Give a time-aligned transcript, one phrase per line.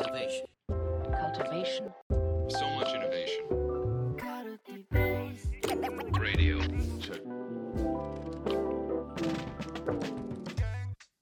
[0.00, 0.46] Innovation.
[1.12, 1.92] cultivation,
[2.48, 3.44] So much innovation.
[6.18, 6.58] Radio.
[6.98, 7.20] Check.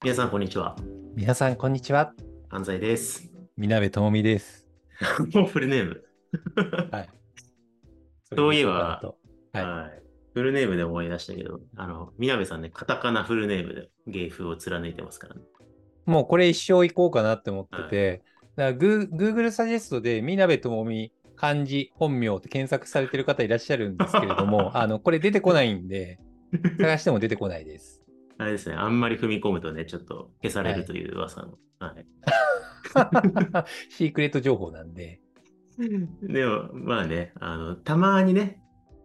[0.01, 0.77] 皆さん、こんにちは。
[1.13, 2.13] 皆さん、こんにちは。
[2.49, 3.29] 安西です。
[3.57, 4.65] みなべともみです。
[5.33, 6.03] もうフルネーム。
[6.89, 7.09] はい。
[8.33, 9.01] そういえば
[9.51, 10.03] はいはい。
[10.33, 15.41] フルネームで思い出したけど、あの、みなべさんね、カタカナフルネームで芸風を貫いてますからね。
[16.05, 18.23] もうこれ一生行こうかなって思ってて、
[18.59, 26.19] だからグー Google サジェストでみなべともみ漢字本名って検索されてる方いらっしゃるんですけれども、 あの、これ出てこないんで、
[26.77, 28.03] 探しても出てこないです。
[28.37, 31.57] あれですね、あんまり踏み込むとね、ちょっと消されるという噂の。
[31.79, 32.05] はい。
[33.89, 35.21] シークレット情報なんで、
[36.21, 38.58] でも、まあね、あの、たまにね、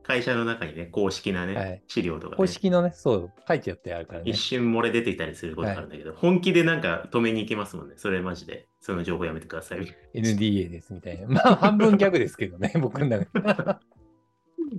[0.05, 4.39] 会社の中にね、公式なね、はい資料とか、ね、公式のね、そう、書いてあってあるからね一。
[4.39, 7.95] 瞬漏れ出ていたりすることがあるんだけど、本気でなんか止めに行きますもんね。
[7.97, 8.69] それマジで。
[8.81, 9.97] その情報やめてください。
[10.15, 11.27] NDA ですみたいな。
[11.33, 13.41] まあ、半分ギャグですけどね、 僕の中で。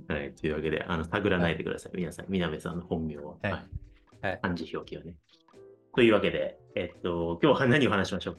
[0.14, 0.32] はい。
[0.32, 1.92] というわけで、あの、探らないでください。
[1.96, 3.38] 皆さん、みなべさんの本名を。
[3.42, 5.14] はいはい漢字表記をね。
[5.94, 8.38] というわけで、えっと、今日は何を話しましょう？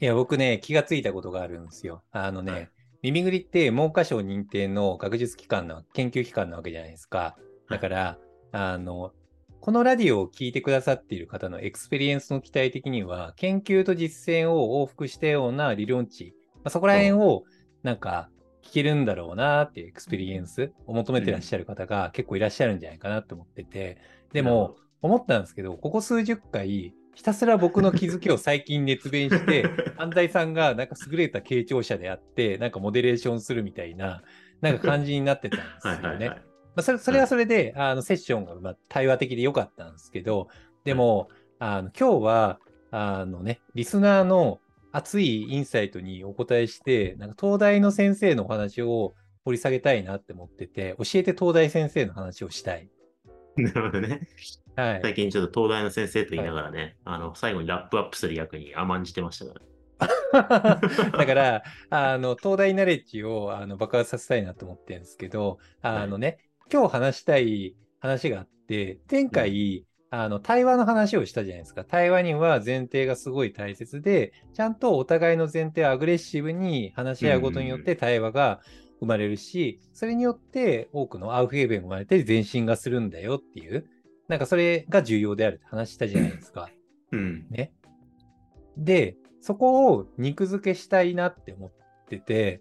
[0.00, 2.02] いや、僕ね、気がついたことがあるんですよ。
[2.12, 2.70] あのね、はい
[3.02, 7.36] 耳ぐりって文科省認定の学術機関の研究機関なわけじゃないですか。
[7.68, 8.18] だから、
[8.52, 9.12] あの、
[9.60, 17.44] このラジオを聞いてくださっている方のエクスペリエンスの期待的には、研究と実践を往復したような理論値、まあ、そこら辺を
[17.82, 18.28] なんか
[18.62, 23.98] 聞けるんだろうなっていうエクスペリエンスを求めてらっしゃる方が結構いらっしゃるんじゃないかなと思ってて、
[24.32, 29.66] でも、思ったんですけど、ここ数十回、ひたすら僕の気づきを最近熱弁して、
[29.98, 34.22] 安西さんがなんか優れた傾聴者であって、なんかモデレーションするみたいな、
[34.62, 36.08] なんか感じになってたんですよね。
[36.08, 36.38] はいはいはい。
[36.38, 36.44] ま
[36.76, 40.48] あ、それそれはそれで、あのセッションがまあ対話的で良かったんですけど、
[40.84, 42.58] でも、あの今日は
[42.90, 44.58] あの、ね、リスナーの
[44.90, 52.88] 熱いインサイトにお答えして、なんか東大の先生のお話を掘り下げたいなって思ってて、教えて東大先生の話をしたい。
[53.64, 54.28] なるほどね。
[54.76, 59.60] はい、最近ちょっと東大の先生と言いながらね、あの、最後にラップアップする役に甘んじてましたから。
[61.18, 66.38] だから、あの、東大ナレッジをあの爆発させたいなと思ってるんですけど、あのね、
[66.72, 71.84] 今日話したい話があって、前回、あの、対話の話をしたじゃないですか。
[71.84, 78.60] 対話には前提がすごい大切で、ちゃんとお互いの前提をアグレッシブに話し合うことによって対話が
[79.00, 83.86] 生まれるし、それによって多くのアウフヘーベンが生まれて前進がするんだよっていう、
[84.28, 86.70] なんかそれが重要であるって話したじゃないですか。
[87.12, 87.46] うん。
[87.50, 87.72] ね。
[88.76, 91.70] で、そこを肉付けしたいなって思っ
[92.08, 92.60] てて、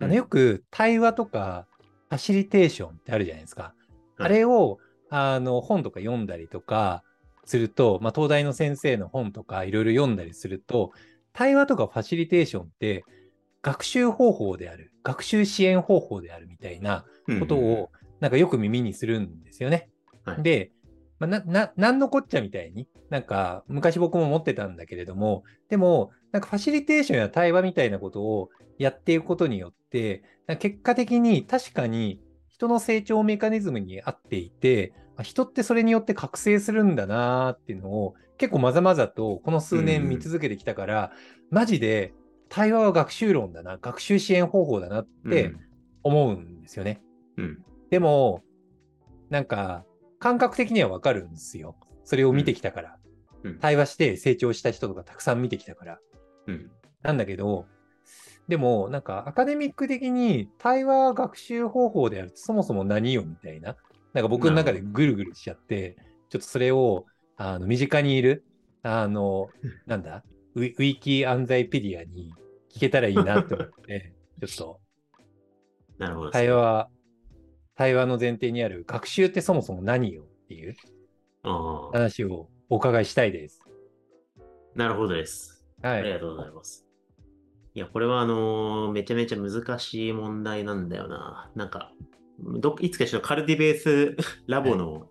[0.00, 1.66] あうんのよく対話とか
[2.08, 3.62] ファシリテーションってあるじゃないですか。
[3.62, 3.72] はい
[4.20, 4.78] あれを
[5.10, 7.04] あの本とか読んだりとか
[7.44, 10.92] すると、まあ、東大の先生の本とかいろいろ読んだりすると、
[11.32, 13.04] 対話とかファシリテーションって
[13.62, 17.04] 学習方法である、学習支援方法であるみたいな
[17.40, 19.88] ことをなんかよく耳にするんですよね。
[20.24, 20.42] はい。
[20.42, 20.72] で、
[21.18, 30.22] まあ、な、な、なんのこっちゃみたいに、なんか昔僕も持ってたんだけれども、でも、なんかファシリテーションや対話みたいなことをやっていくことによって、
[30.58, 41.12] 結果的に確かに人の成長メカニズムに合っていて、あ人ってそれによって覚醒するんだなーっていうのを結構まざまざとこの数年見続けてきたから、
[41.50, 42.12] マジで
[42.48, 45.52] 対話は学習論だな、学習支援方法だなって
[46.02, 47.00] 思うんですよね。
[47.36, 47.44] うん。
[47.44, 47.64] うん。
[47.90, 48.42] でも、
[49.30, 49.84] なんか、
[50.18, 51.76] 感覚的にはわかるんですよ。
[52.04, 52.90] それを見てきたから。
[52.90, 52.98] うん
[53.60, 55.98] 対話して成長した人とかたくさん見てきたから。
[56.48, 56.70] うん。
[57.02, 57.66] なんだけど、
[58.48, 63.76] でも、なんか、アカデミック的に対話学習方法であるとそもそも何よみたいな。
[64.14, 65.96] なんか僕の中でぐるぐるしちゃって、
[66.30, 68.44] ちょっとそれを、あの、身近にいる、
[68.82, 69.50] あの、
[69.86, 70.24] なんだ、
[70.58, 72.34] ウィウィキアンザイペディアに
[72.74, 74.12] 聞けたらいいなって思って、
[74.44, 74.80] ちょっと、
[75.98, 76.30] なるほど。
[76.30, 76.90] 対話、
[77.74, 80.76] 対話の前提にある学習ってそもそも何よっていう
[81.92, 83.62] 話をお伺いしたいです。
[84.74, 85.64] なるほどです。
[85.82, 85.98] はい。
[85.98, 86.86] ありがとうございます。
[87.74, 91.50] いや、これはあのーめちゃめちゃ難しい問題なんだよな。
[91.54, 91.92] なんか、
[92.40, 94.16] どいつかしらカルティベース
[94.46, 95.08] ラボの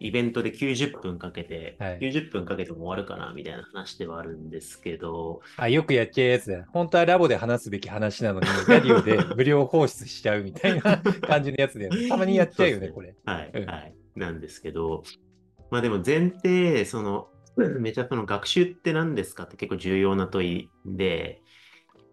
[0.00, 6.64] イベントで90分かけて、はい90分かけても終わるかなみたいな話ではあるんですけど、あ、よくやっちゃうやつだ。
[6.72, 12.06] 本当はラボで話すべき話なのに、ラディオで無料放出しちゃうみたいな感じのやつだよね。
[12.08, 13.14] たまにやっちゃうよね、そうこれ。
[13.24, 13.94] はい、うんはい。
[14.14, 15.02] なんですけど、
[15.70, 17.28] まあでも前提、その、
[17.80, 21.42] めちゃその学習って何ですかって結構重要な問いで、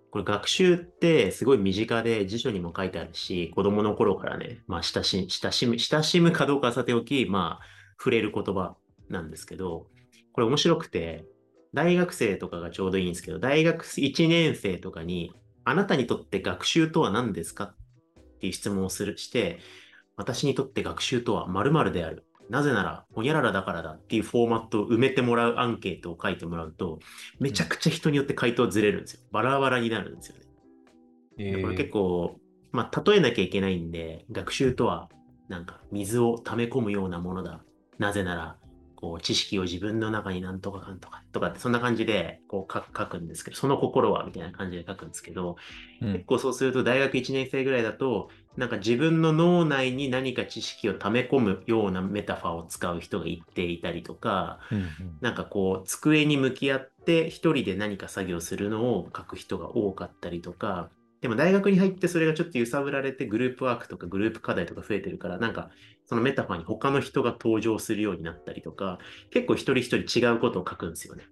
[0.10, 8.76] これ学習ってすごい身近で辞書にも書いてあるし、子供の頃からね、まあ親し親しむ、親しむかどうかはさておき、まあ触れる言葉
[9.10, 9.88] なんですけど、
[10.34, 11.26] これ面白くて、
[11.74, 15.34] 大学生とかがちょうどいいんですけど、大学1年生とかに、
[15.64, 17.66] あなたにとって学習とは何ですか？
[17.66, 17.76] っ
[18.40, 19.60] ていう質問をするして、
[20.16, 22.26] 私にとって学習とは〇〇である。
[22.50, 27.00] なぜなら、ほにゃららだからだっていうフォーマットを埋めてもらうアンケートを書いてもらうと、
[27.40, 29.22] めちゃくちゃ人によって回答ずれるんですよ。
[29.32, 30.44] バラバラになるんですよね。
[31.38, 32.40] えこれ結ー構、
[32.72, 35.10] まあ、例えなきゃいけないんで、学習とは、
[35.50, 37.64] なんか、水を溜め込むようなものだ。
[38.00, 38.58] なぜなら、
[38.96, 45.58] こう、知識を自分の中になんとかかんとか、とかって、そんな感じで、こう書く、んですけど、その心は、みたいな感じで書くんですけど、
[46.02, 46.14] うん。
[46.14, 54.90] 結構そうすると、大学1年生ぐらいだと、なんか自分の脳内に何か知識を溜め込むようなメタファーを使う人が言っていたりとか、うんうん。
[55.22, 60.90] なんかこう、机に向き合って一人で何か作業するのを書く人が多かったりとか、
[61.22, 65.72] でも大学に入ってそれがちょっと揺さぶられてグループワークとかグループ課題とか増えてるから、なんか
[66.06, 69.00] そのメタファーに他の人が登場するようになったりとか、
[69.32, 71.26] 結構一人一人違うことを書くんですよね。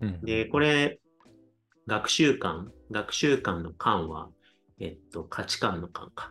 [0.00, 1.00] うんで、これ、
[1.86, 4.28] 学習観、学習観の観は、
[4.80, 6.30] えっと、価値観の観か。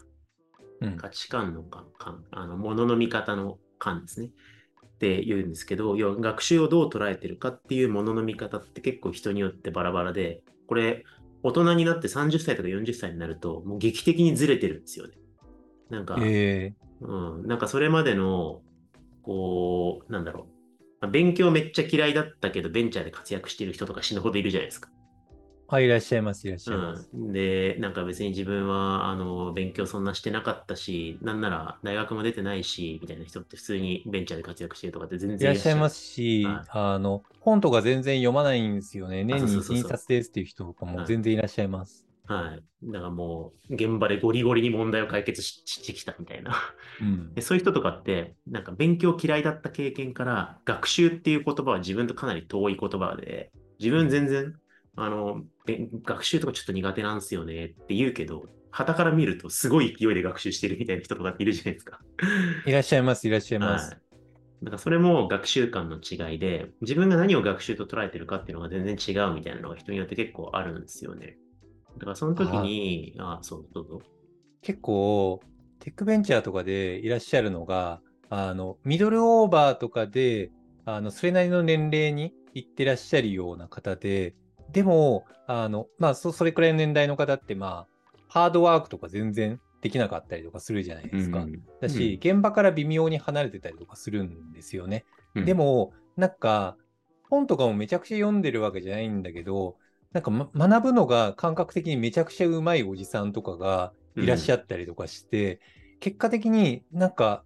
[0.81, 4.29] うん価値観の観、観あの、ものの見方の観ですね。
[4.85, 11.03] って言うんですけど、要は学習をどう捉えてるかっていうものの見方って結構人によってバラバラで、これ、
[11.43, 15.13] 大人になって30歳とか40歳になると、もう劇的にずれてるんですよね。
[15.89, 18.61] なんか、えうん、なんかそれまでの、
[19.23, 20.43] こう、なんだろう。
[21.01, 24.89] まあ勉強めっちゃ嫌いだったけど、ベンチャーで活躍してる人とか死ぬほどいるじゃないですか。
[25.69, 27.09] ー、あ、いらっしゃいます、いらっしゃいます。
[27.13, 39.23] うん、で、なんか別に自分は、あの、勉強そんなしてなかったし、なんなら大学も出てないし、みたいな人って普通にベンチャーで活躍してるとかって全い然らっしゃいますし、はいあの、本とか全然読まないんですよね。
[39.23, 42.06] 年に1、そうそうそうそう2冊ですっていう人とかも全然いらっしゃいます。
[42.27, 42.91] はい。
[42.91, 46.53] だからもう、現場でゴリゴリに問題を解決ししてきたみたいな。
[47.01, 47.41] うんで。
[47.41, 54.53] そういう人とかって、なんか勉強嫌いだった経験から、学習っていう言葉は自分とかなり遠い言葉で、自分全然、
[54.95, 61.99] あの、べ学習とかちょっと苦手なんですよねって言うけど、旗から見るとすごい勢いで学習してるみたいな人とかっているじゃないですか。
[62.65, 63.91] いらっしゃいます、いらっしゃいます。
[63.91, 64.01] はい。
[64.63, 71.37] だからそれも学習観の違いで、自分が何を学習と捉えてるかっていうのが全然違うみたいなのが人によって結構あるんですよね。
[71.97, 74.01] だからその時に、あそう、どうぞ。
[74.61, 75.41] 結構、
[75.79, 80.51] テックベンチャーとかでいらっしゃるのが、あの、ミドルオーバーとかで、
[80.85, 84.35] あの、それなりの年齢に行ってらっしゃるような方で、
[84.71, 91.39] でも、あの、まあ、そそれくらいの年代の方って、まあ、ハードワークとか全然できなかったりとかするじゃないですか。
[91.39, 95.05] うんだし、現場から微妙に離れてたりとかするんですよね。
[95.35, 96.75] うんでも、なんか、
[97.29, 99.77] 本とかもめちゃくちゃ読んでるわけじゃないんだけど、
[100.13, 105.59] なんか、ま、学ぶのが感覚的にめちゃくちゃうまいおじさんとかがいらっしゃったりとかして、
[105.99, 107.43] 結果的になんか、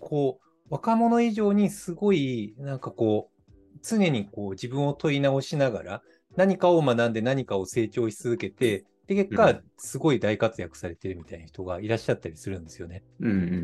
[0.00, 6.02] こう、若者以上にすごい、なんかこう、常にこう自分を問い直しながら、
[6.36, 13.02] 何かを学んで何かを成長し続けて、で、結果うん、すごい大活躍されてるみたいな人がいらっしゃったりするんですよね。
[13.20, 13.62] うんうんうんうんうんう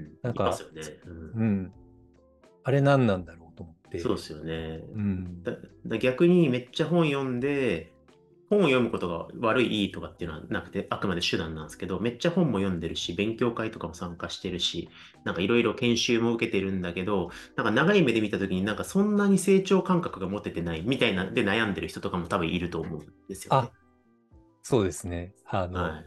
[0.00, 0.18] ん。
[0.22, 0.82] なんかいますよね。
[1.06, 1.72] うんうん。
[2.64, 3.47] あれ何なんだろう。
[3.96, 4.80] そうですよね。
[4.94, 5.42] うん。
[5.42, 5.52] だ
[5.86, 7.92] だ逆にめっちゃ本読んで、
[8.50, 14.88] 本を読むことが悪い、いいとかっていうのはなくて、あくまで手段なんですけど、めっちゃ本も読んでるし、勉強会とかも参加してるし、
[15.24, 23.70] なんかいろいろ研修も受けてるんだけど、なんか長い目で見たときになんかそんなに成長感覚が持ててないみたいなで悩んでる人とかも多分いると思うんですよねあ。
[24.62, 25.34] そうですね。
[25.46, 26.06] あの、、はい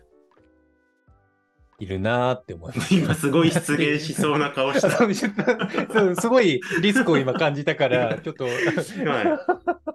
[1.86, 2.94] るなーって思います。
[2.94, 2.98] い。
[3.00, 4.90] 今すごい失言しそうな顔した。
[4.98, 8.56] そうすごいリスクを今感じたから、 ちょっと、はい。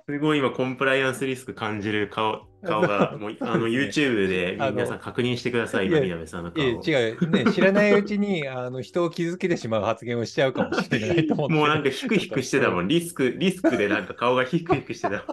[0.08, 6.64] すごい今コンプライアンスリスク感じる顔、顔が、もう あの YouTube で皆さん確認してください、今、いや南さんの顔。
[6.64, 6.74] 違
[7.12, 11.54] う、ね、知らないうちにあの人を傷つけてしまう発言をしちゃうかもしれないと思って。
[11.54, 12.88] もうなんかヒクヒクしてたもん。
[12.88, 15.24] リスク、リスクでなんか顔がヒクヒクしてた。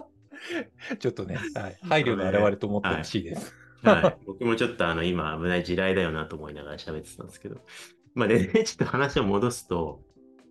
[0.98, 3.46] ちょっとね、はい、配慮の表れと思ってほしいです。
[3.46, 3.63] はい。
[3.84, 7.56] はい 僕もちょっとあの今危ない地雷だよなと思いながら喋ってたんですけど。
[8.14, 10.00] まあでね、 ちょっと話を戻すと、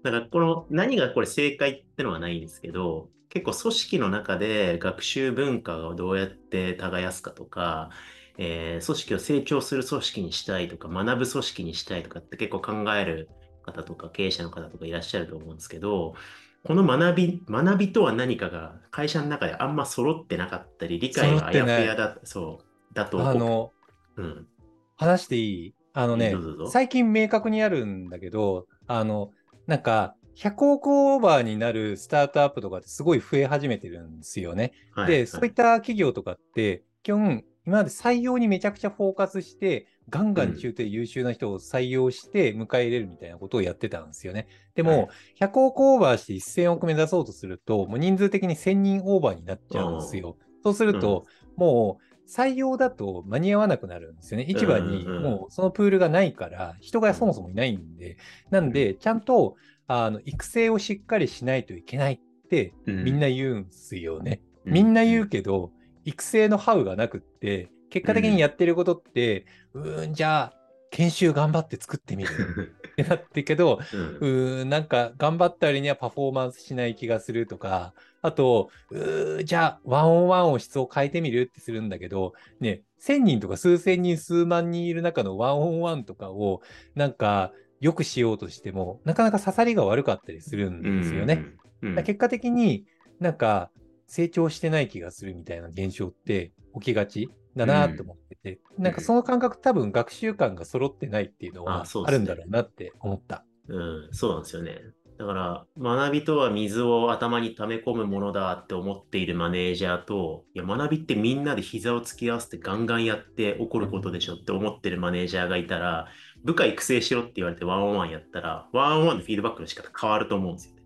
[0.03, 7.89] だからこの何がこれ正解ってのはないんですけど、結構組織の中で学習文化をどうやって耕すかとか、
[8.37, 13.29] えー組織を成長する組織にしたいとか、学ぶ組織にしたいとかって結構考える
[13.63, 16.15] 方とか経営者の方とかいらっしゃると思うんですけど、
[16.63, 22.62] この学び、学びとは何かが会社の中であんま揃ってなかったり、理解があやふやだ、そう、
[22.93, 23.71] だと、あの、
[24.17, 24.47] うん、
[24.95, 25.75] 話していい？
[25.95, 26.35] あのね
[26.67, 29.31] 最近明確にあるんだけど、あの、
[29.67, 34.73] なんか、100億オーバーになるスタートアップとかってすごい増え始めてるんですよね。
[34.93, 44.47] はいで、そういった企業とかって、基本、今まで採用にめちゃくちゃフォーカスして、ガンガン中途優秀な人を採用して迎え入れるみたいなことをやってたんですよね。
[44.75, 45.09] でも、
[45.39, 50.37] 100億オーバーして1000億目指そうとすると、もう人数的に1000人オーバーになっちゃうんですよ。
[50.63, 54.45] そうすると、もう採用だと間に合わなくなるんですよね。
[54.47, 58.17] 市場にもうそのプールがないから、人がそもそもいないんで、
[58.49, 59.55] なんで、ちゃんと
[59.87, 64.41] あの育成をしっかりしないといけないってみんな言うんすよね。
[64.65, 65.71] みんな言うけど、
[66.05, 70.62] 育成のハウがなくって、結果的にやってることって、うーん、じゃあ、
[70.93, 72.29] 研修頑張って作ってみる
[72.93, 86.61] ってなってけど、うんうーん、なんか頑張った割にはパフォーマンスしない気がするとか、あと、うーじゃあ、ワンオンワンを質を変えてみるってするんだけど、ね、1000人とか数千人、数万人いる中のワンオンワンとかを、
[86.95, 91.33] なんか、良くしようとしても、なかなか刺さりが悪かったりするんですよね。。
[91.35, 91.63] うん
[92.05, 92.85] 結果的に
[93.19, 93.69] なんか
[94.07, 103.45] 成長してない気がするみたいな現象って起きがちだなって思ってて、なんかその感覚多分学習感が揃ってないっていうのはあるんだろうなって思った。
[103.67, 104.79] うん、そうなんですよね。
[105.17, 116.07] だから、学びとは水を頭に溜め込むものだって思っているマネージャーと、いや、学びってみんなで膝を突き合わせてガンガンやって起こることでしょって思ってるマネージャーがいたら、
[116.43, 120.82] 部下育成しろって言われてワンオンワンやったら、ワンオンワンのフィードバックの仕方変わると思うんですよね。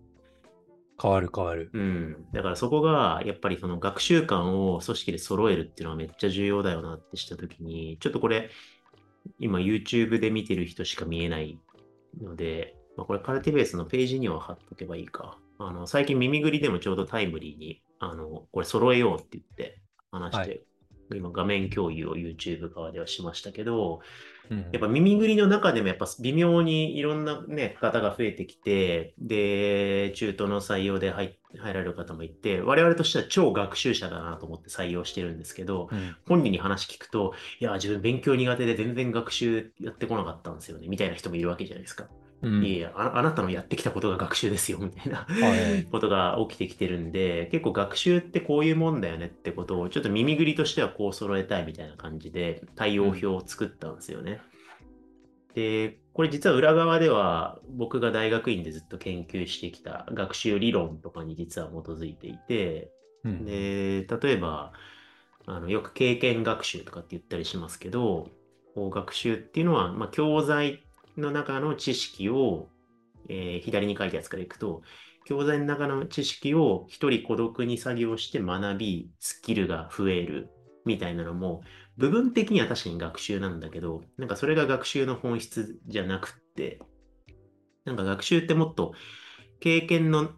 [1.00, 1.70] 変わる変わる。
[1.72, 2.26] うん。
[2.32, 8.50] だからそこが、やっぱりその学習感を組織で揃えるっていうのはめっちゃ重要だよなってしたときに、ちょっとこれ、
[9.38, 11.58] 今 YouTube で見てる人しか見えない
[12.20, 15.38] ので、まあ、これカルティベースのページには貼っとけばいいか。
[15.58, 20.60] あの、最近耳ぐりでもちょうどタイムリーに、あの、これ揃えようって言って話して、はい
[21.16, 24.00] 今画面共有を YouTube 側ではしましたけど、
[24.50, 42.08] うんやっぱ耳ぐりの中でもやっぱ微妙にいろんなね、方が増えてきて、で、中途の採用で入入られる方もいて、我々としては超学習者だなと思って採用してるんですけど、うん本人に話聞くと、いや、自分勉強苦手で全然学習やってこなかったんですよね、みたいな人もいるわけじゃないですか。
[42.42, 42.64] うん。
[42.64, 45.84] いやあ、あなたのやってきたことが学習ですよ、みたいなはい。
[45.90, 54.40] ことが起きてきてるんで、結構学習ってこういうもんだよねってことを、ちょっと耳ぐりとしてはこう揃えたいみたいな感じで、対応表を作ったんですよね。
[55.54, 62.92] で、これ実は裏側では僕が大学院でずっと研究してきた学習理論とかに実は基づいていて、
[63.24, 63.44] うん。
[63.44, 64.72] で、例えば、
[65.46, 68.28] あのよく経験学習とかって言ったりしますけど、
[68.74, 70.84] こう学習っていうのは、まあ、教材
[71.20, 72.68] の中の知識を、
[73.28, 74.82] えー左に書いたやつからいくと、
[75.26, 80.48] 教材の中の知識を一人孤独に作業して学び、スキルが増える
[80.86, 81.62] みたいなのも、
[81.98, 86.78] 部分的には確かに学習なんだけど、なんかそれが学習の本質じゃなくって、
[87.84, 88.92] なんか学習ってもっと
[89.60, 90.30] 経験の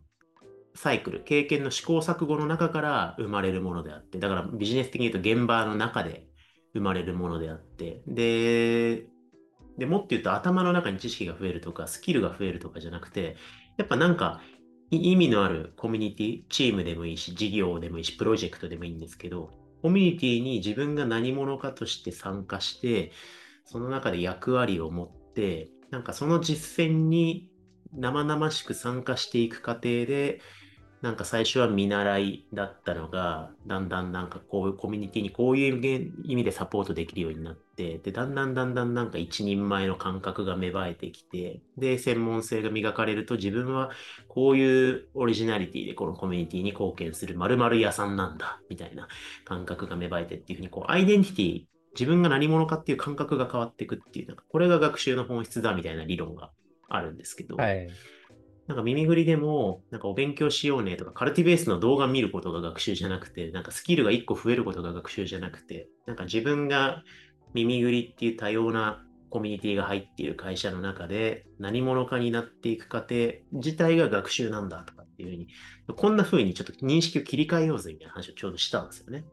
[0.75, 6.27] サイクル、経験の試行錯誤の中から生まれるものであって、だからビジネス的に言うと現場の中で
[6.73, 9.07] 生まれるものであって、で、
[9.81, 13.37] でもっと言うと頭の中に知識が増えるとか、スキルが増えるとかじゃなくて、
[13.79, 14.43] やっぱなんか
[14.91, 23.13] 意味のあるコミュニティ、チームでもいいし、事業でもいいし、プロジェクトでもいいんですけど、コミュニティに自分が何者かとして参加して、
[23.65, 27.49] その中で役割を持って、なんかその実践に
[27.95, 30.43] 生々しく参加していく過程で、
[31.03, 43.91] なんか最初は見習いだったのが、だんだんなんかこういうコミュニティにこういう意味でサポートできるようになって、で、だんだんだんだんなんか一人前の感覚が芽生えてきて、で、専門性が磨かれると自分は
[44.29, 49.09] こういうオリジナリティでこのコミュニティに貢献する〇〇屋さんなんだ、みたいな
[49.47, 51.63] 感覚が芽生えてっていうふうに、こう、アイデンティティ、
[51.95, 56.51] 自分が何者かっていう感覚が変わっていくっていう、なんかこれが学習の本質だみたいな理論が
[56.91, 57.89] あるんですけど、はい。
[58.71, 67.03] なんか耳ぐりでも、なんかお勉強しようねとか、カルティベースの動画見ることが学習じゃなくて、なんかスキルが1個増えることが学習じゃなくて、なんか自分が
[67.53, 75.49] 耳ぐりっていう多様なコミュニティが入っている会社の中で何者かになっていく過程自体が学習なんだとかっていうふうに、
[75.97, 79.25] こんな風にちょっと認識を切り替えようぜみたいな話をちょうどしたんですよね。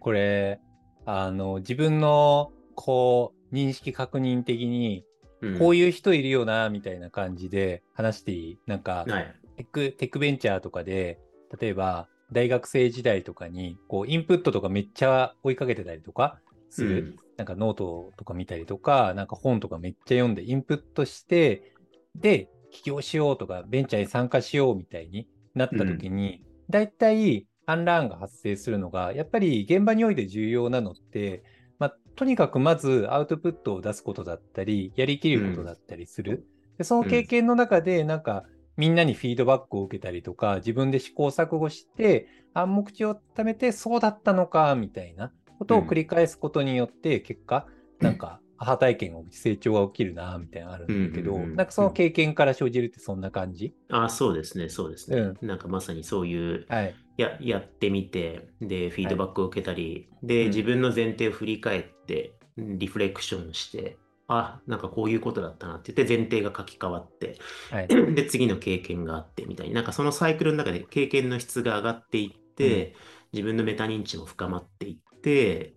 [0.00, 0.60] これ、
[1.06, 5.04] あの、自分の、こう、認識確認的に、
[5.42, 8.58] うんこういう人いるよな、みたいな感じで話していい？
[8.66, 9.34] なんか、はい。
[9.56, 11.18] テック、テックベンチャーとかで、
[11.58, 16.98] 例えば、大学生時代とかに、こう、インプットとかめっちゃ追いかけてたりとかする。
[16.98, 21.72] うんなんかノートとか見たりとか、なんか本とかめっちゃ読んでインプットして、
[22.14, 31.50] で、起業しようとか、ベンチャーに参加しようみたいになった時に、だいたいアンラーンが発生するのが、やっぱり現場において重要なのって、まあ、
[32.20, 36.46] とにかくまずアウトプットを出すことだったり、やりきることだったりする。
[36.76, 38.44] でその経験の中で、なんか、
[38.76, 47.66] みんなにフィードバックを受けたりとか、自分で試行錯誤して、暗黙知を貯めて、そうだったのか、みたいなことを繰り返すことによって、結果、
[48.00, 53.74] なんか、母体験を成長が起きるな、みたいなのあるんだけど、うんうんうんなんかその経験から生じるってそんな感じ？
[53.90, 55.16] あ、そうですね、そうですね。
[55.18, 56.94] うなんかまさにそういう、はい。
[57.16, 60.48] や、やってみて、で、フィードバックを受けたり、うで、ん。
[60.48, 63.96] 自分の前提を振り返って、うんリフレクションして、
[64.28, 67.38] あ、なんかこういうことだったなって言って前提が書き換わって、
[67.70, 67.88] はい。
[68.14, 72.94] で、次の経験があってみたいに、なんかそのサイクルの中で経験の質が上がっていって、
[73.32, 75.09] 自分のメタ認知も深まっていって、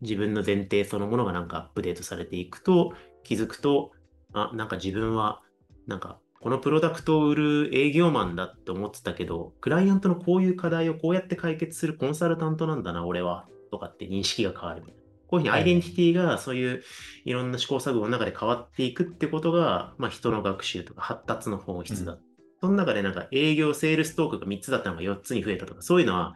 [0.01, 3.91] 自分の前提そのものがなんかアップデートされていくと、気づくと、
[4.33, 5.41] あ、なんか自分は、
[5.87, 14.83] なんかこのプロダクトを売る営業マンだって思ってたけど、クライアントのこういう課題をこうやって解決するコンサルタントなんだな、俺は、とかって認識が変わる。
[15.27, 16.83] こういうふうにアイデンティティがそういう
[17.23, 22.17] いろんな試行錯誤の中で変わっていくってことが、まあ、人の学習とか発達の本質だ。
[22.59, 26.35] その中でなんか営業、セールストークが3つだったのが4つに増えたとか、そういうのは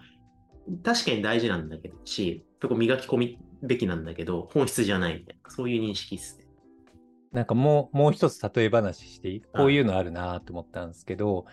[0.84, 6.46] 確かに大事なんだけどし、そこ磨き込みべきなんだけど、本質じゃないみたいな、そういう認識ですね。
[7.32, 11.46] なんかもう、もう一つ例え話してこういうのあるなと思ったんですけど、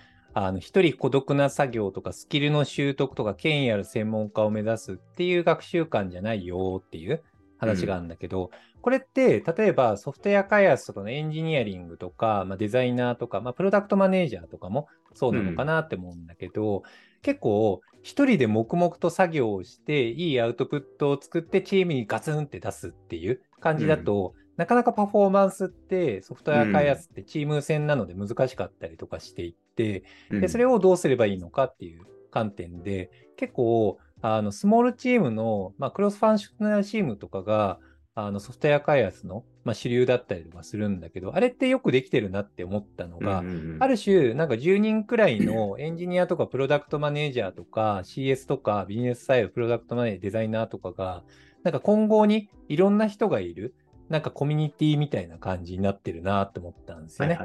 [0.59, 7.23] 一人孤独な作業とかスキルの習得とか権威ある専門家を目指すっていう学習観じゃないよっていう
[7.59, 16.83] 話があるんだけど、これって、例えばソフトウェア開発とかのエンジニアリングとか、まあ、デザイナーとか、まあ、プロダクトマネージャーとかもそうなのかなって思うんだけど、
[17.25, 37.79] 結構一人で黙々と作業をして、いいアウトプットを作ってチームにガツンって出すっていう感じだと、なかなかパフォーマンスってソフトウェア開発ってチーム戦なので難しかったりとかしていって、でそれを、をどうすればいいのかっていう観点で、結構、あのスモールチームの、まあ、クロスファンクショナルチームとかが、
[38.17, 43.43] あのソフトウェア開発の、まあ、主流だったりとかするんだけど、あれってよくできてるなって思ったのが、
[43.81, 51.25] ある種、なんか10人くらいのエンジニアとかプロダクトマネージャーとか CS とかビジネスサイド、プロダクトマネージャー、デザイナーとかが、
[51.65, 53.75] なんか混合にいろんな人がいる、
[54.09, 57.37] なんかコミュニティみたいな感じになってるなって思ったんですよね。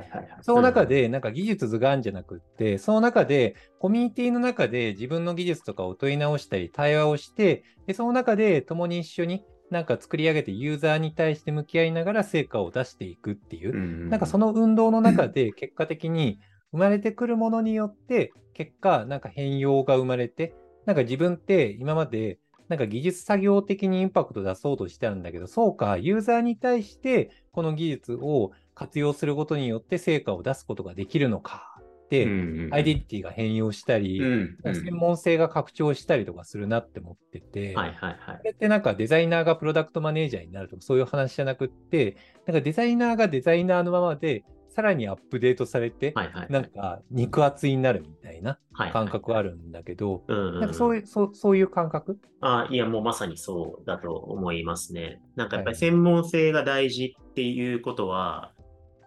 [0.42, 16.40] その中、で、なんか技術図があるんじゃなくって、その中で、コミュニティの中で自分の技術とかを問い直したり、対話をして、でその中で共に一緒になんか作り上げてユーザーに対して向き合いながら成果を出していくっていう、なんかその、の運動の中で 結果的に
[16.72, 22.40] 生まれてくるものによって、結果、なんか変容が生まれて、なんか自分って今まで
[22.70, 31.69] なんか技術作業的にインパクト出そうとしてたんだけど、そうか、ユーザーに対してこの技術を活用することによって成果を出すことができるのか
[32.10, 32.26] って、
[32.72, 34.20] アイデンティティが変容したり、
[34.64, 38.44] 専門性が拡張したりとかするなって思ってて、はいはいはいこ。
[38.44, 42.18] れってなんかデザイナーがプロダクトマネージャーになるとかそういう話じゃなくって、
[42.48, 46.48] なんかデザイナーがデザイナーのままで、さらにアップデートされて、はいはい。
[46.50, 52.18] なんか肉厚になるみたいなはい感覚あるんだけど、うんうんうんなんかそういう、そうそういう感覚？
[52.42, 55.22] あ、いや、もうまさにそうだと思いますね。
[55.36, 58.54] なんかやっぱりはい専門性が大事っていうことは、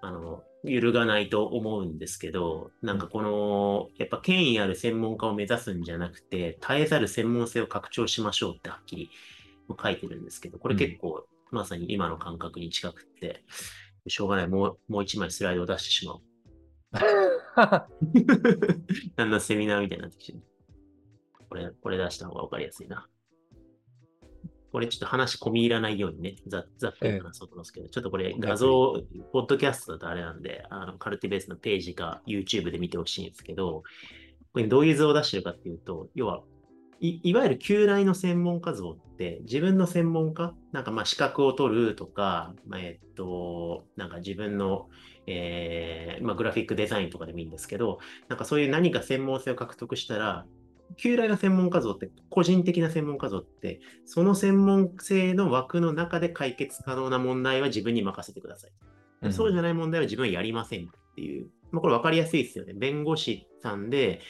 [0.03, 9.11] あの、揺るがないと思うんですけど、なんかこの、やっぱ権威ある専門家を目指すんじゃなくて、絶えざる専門性を拡張しましょうってはっきり
[9.83, 13.45] 書いてるんですけど、これ結構まさに今の感覚に近くって、
[14.07, 16.23] しょうがない、もう、もう一枚スライドを出してしまおう。
[19.17, 20.43] だんだんセミナーみたいになってきてる。
[21.49, 23.07] これ、これ出した方がわかりやすいな。
[24.73, 33.83] これちょっと話込み入らないようにね、ざざっくり話そうと思うんですけど、ちょっとこれ画像、ポッドキャストだとあれなんで、あのカルティベースのページか YouTube で見てほしいんですけど、
[34.55, 36.43] これどういう図を出してるかっていうと、要は、
[37.01, 44.89] いいわゆる旧来の専門家像って、自分の専門家、なんかまあ資格を取るとか、まあ、えっと、なんか自分の、
[45.27, 50.47] えーまあ、グラフィックデザインとかでもいいんですけど、なんかそういう何か専門性を獲得したら、
[50.97, 58.71] 旧来の専門家像って、個人的な専門家像って、その専門性の枠の中で解決可能な問題は自分に任せてください。
[59.23, 61.47] うんそうじゃない問題は自分はやりませんっていう。
[61.71, 62.73] まあ、これ分かりやすいですよね。
[62.75, 64.21] 弁護士さんで、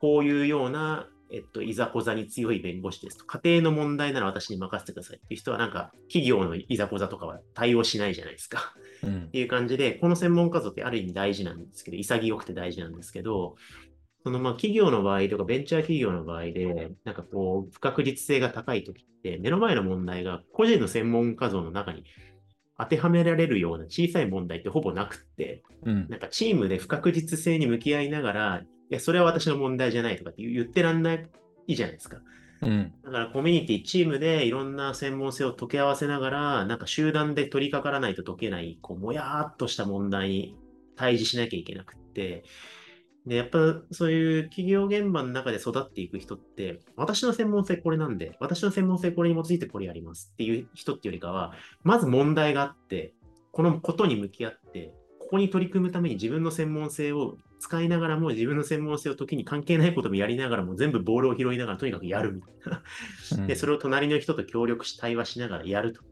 [0.00, 3.24] こういうような、えっと、いざこざに強い弁護士ですと。
[3.24, 8.74] 家庭の問題なら私に任せてくださいっていう人は、なんか、企業のいざこざとかは対応しないじゃないですか。
[9.02, 13.56] うんっていう感じで、この専門家像ってある意味大事なんですけど、潔くて大事なんですけど、
[14.24, 22.04] そのまあ企業の場合とかベンチャー企業の場合で、なんかこう、不確実性が高いときって、目の前の問題が個人の専門家像の中に
[22.78, 31.28] 当てはめられるような小さい問題ってほぼなくって、うんなんかチームで不確実性に向き合いながら、いや、それは私の問題じゃないとかって言ってらんない
[31.68, 32.16] じゃないですか。
[32.62, 40.56] うんだからコミュニティ、チームでいろんな専門性を解き合わせながら、なんか集団で取り掛からないと解けない、こう、もやーっとした問題に
[40.96, 42.44] 対峙しなきゃいけなくって、
[43.26, 53.14] で、やっぱそういう企業現場の中で育っていく人って、私の専門性これなんで、私の専門性これに基づいてこれやりますっていう人っていうよりかは、まず問題があって、
[53.52, 62.82] このことに向き合って、ここに取り組むために自分の専門性を使いながらも、自分の専門性を時に関係ないこともやりながらも、全部ボールを拾いながらとにかくやるみたいな。
[63.38, 66.02] うんで、それを隣の人と協力し、対話しながらやると。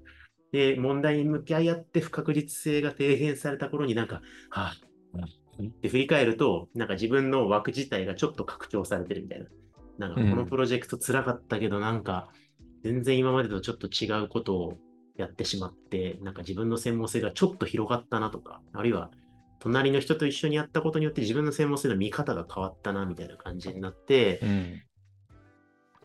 [0.52, 9.46] で、問題に向き合い合って不確実性が低減された頃になんか、はぁ、って振り返ると、なんか自分の枠自体がちょっと拡張されてるみたいな。
[9.98, 12.28] なんかうんこのプロジェクト辛かったけど、なんか
[12.82, 14.78] 全然今までとちょっと違うことを
[15.16, 19.10] やってしまって、なんか自分の専門性がちょっと広がったなとか、あるいは
[19.60, 24.82] 隣の人と一緒にやったことによって自分の専門性の見方が変わったなみたいな感じになって、うん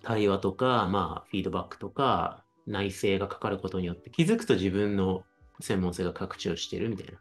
[0.03, 5.23] 対話とか、まあ、フィードバックとか、内省がかかることによって気づくと自分の
[5.59, 7.19] 専門性が拡張してるみたいな。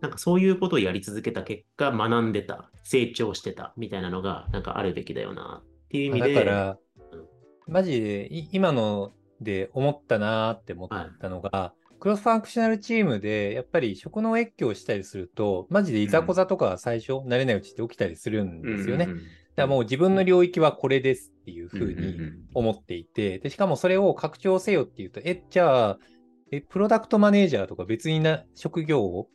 [0.00, 6.34] なんかそういうことをやり続けた結果、学んでた、成長してたみたいなのが、なんかあるべきだよなっていう意味で。
[6.34, 6.78] だから
[7.12, 10.88] うん、マジでい今ので思ったなーって思っ
[11.20, 19.06] たのが、クロスファンクショナルチームでやっぱり職能越境したりすると、マジでいざこざとかが最初、慣れないうちって起きたりするんですよね。
[19.06, 19.24] うんうんうん
[19.56, 22.18] だからもう自分の領域はこれですっていうふううんうんに
[22.52, 25.98] 思っていて、でしかもそれを拡張せよっていうと、え、じゃあ、
[26.52, 29.28] え、プロダクトマネージャーとか別にな職業を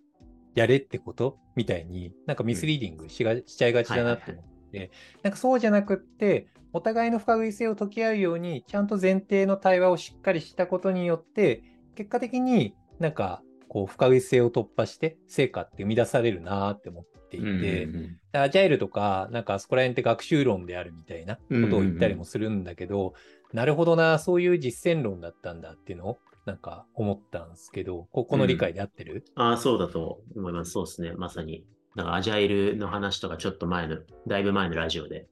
[0.56, 1.38] やれってこと？
[1.56, 4.92] みたいに、なんかミスリーディングしが、しちゃいがちだなって思って、
[5.24, 11.64] なんかそうじゃなくって、お互いの不確実性を解き合うように、ちゃんと前提の対話をしっかりしたことによって、
[11.96, 17.46] 結果的になんか、こう、不確実性を突破して、成果って生み出されるなって思っていて、
[17.86, 23.14] うんうんアジャイルとか、なんかあそこら辺って学習論であるみたいなことを言ったりもするんだけど、
[23.52, 26.20] なるほどな、そういう実践論だったんだっていうのを、
[26.52, 30.72] なんか思ったんですけど、ここの理解で合ってる、ああ、そうだと思います。
[30.72, 31.14] そうですね。
[31.14, 31.66] まさに。
[31.96, 35.28] なんかアジャイルの話とかちょっと前の、だいぶ前のラジオで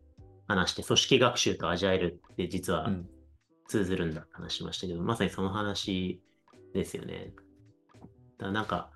[0.47, 3.09] 話して、組織学習とアジャイルって実はうん
[3.67, 6.21] 通ずるんだって話しましたけど、まさにその話
[6.73, 7.33] ですよね。
[8.37, 8.89] だなんか、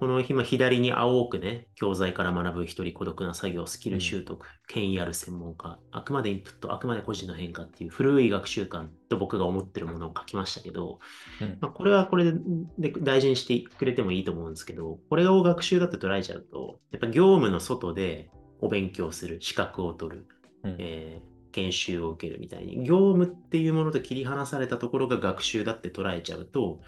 [0.00, 11.00] この今左に青くね、教材から学ぶ一人孤独な作業、スキル習得、権威ある専門家、あくまでインプット、あくまで個人の変化っていう古い学習観と僕が思ってるものを書きましたけど、
[11.42, 11.58] うん。
[11.60, 18.30] まあ、これはこれで大事にしてくれてもいいと思うんですけど、これを学習だって捉えちゃうと、やっぱ業務の外で
[18.62, 20.26] お勉強する、資格を取る、
[20.64, 20.76] うん。
[20.78, 26.78] えー研修を受けるみたいに、業務っていうものと切り離されたところが学習だって捉えちゃうと、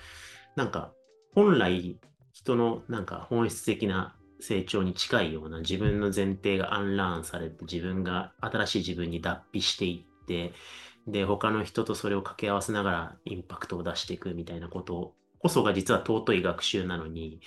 [0.54, 0.92] なんか
[1.34, 1.98] 本来
[2.44, 10.52] 人のなんか本質的な成長に近いような自分の前提がアンラーンされて自分が新しい自分に脱皮していって
[11.06, 17.40] で他の人とそれを掛け合わせながらインパクトを出していくみたいなことこそが実は尊い学習なのに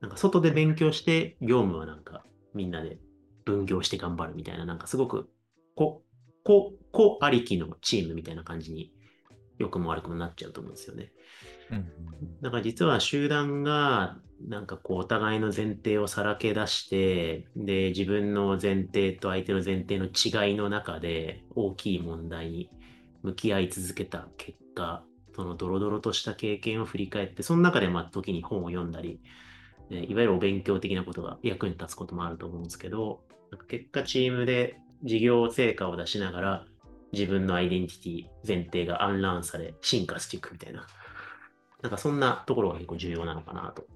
[0.00, 2.98] なんか外で勉強して業務はなんかみんなで
[3.44, 5.30] 分業して頑張るみたいななんかすごく
[5.74, 6.02] こ
[6.44, 8.92] ここありきのチームみたいな感じに
[9.58, 11.12] 良くも悪くもなっちゃうと思うんですよね。
[11.70, 11.90] うん
[12.40, 14.16] だから実は集団が
[14.46, 22.70] なんかこうお互いの前提をさらけ出してで自分の前提と相手の前提の違いの中で大きい問題に
[23.22, 25.02] 向き合い続けた結果
[25.34, 29.20] そのドロドロとした経験を振り返ってその中でまあ時に本を読んだり
[29.90, 36.64] えいわゆるお勉強的なことが役に立つこともあると思うんですけどなんか結果チームで事業成果を出しながら
[37.12, 40.86] 自分のアイデンティティ前提がアンラーンされ進化していくみたいな
[41.82, 43.86] なんかそんなところが結構重要なのかなと。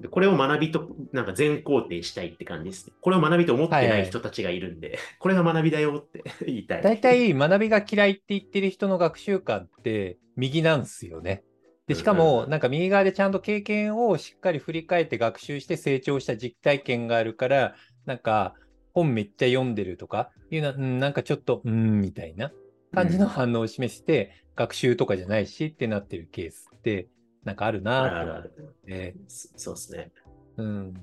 [0.00, 2.92] でこれを学びと、なんか全肯定したいって感じですね。
[3.00, 6.82] これを学びと思ってなはいはいい人たちがいるんで、 これが学びだよって 言いたい。
[6.82, 11.42] 大体学びが嫌いって言ってる人の学習観って右なんですよね。
[11.88, 17.74] で、しかうんも、うんなんか右側でちゃんと経験をしっかり振り返って学習して成長した実体験があるから、
[18.04, 18.54] なんか
[19.02, 22.52] 本めっちゃ読んでるとかいうのは、うんなんかちょっと、うーん、みたいな
[22.94, 27.08] 感じの反応を示して、学習とかじゃないしってなってるケースって、
[27.44, 30.12] なんかあるあなとるあるある思って、そそうですね。
[30.56, 30.94] うん。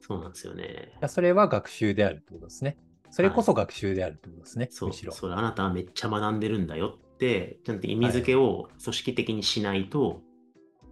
[0.00, 0.92] そうなんですよね。
[1.08, 2.76] それは学習であるってことですね。
[3.10, 4.68] それこそ学習であるってことですね。
[4.70, 5.12] そう、むしろ。
[5.12, 10.20] それあなたはめっちゃ学んでるんだよって、ちゃんと意味付けを組織的にしないと、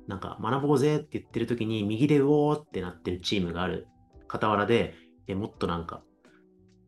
[0.06, 3.86] なんか学ぼうぜって言ってる時に右でうおーってなってるチームがある
[4.30, 4.94] 傍らで、
[5.26, 6.02] えもっとなんか、